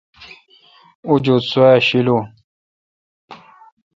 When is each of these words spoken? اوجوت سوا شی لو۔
اوجوت 1.07 1.43
سوا 1.51 1.69
شی 1.87 1.99
لو۔ 2.05 2.17